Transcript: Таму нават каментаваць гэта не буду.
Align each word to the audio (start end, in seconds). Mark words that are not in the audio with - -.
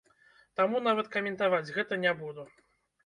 Таму 0.59 0.79
нават 0.87 1.11
каментаваць 1.17 1.73
гэта 1.79 1.93
не 2.07 2.15
буду. 2.23 2.51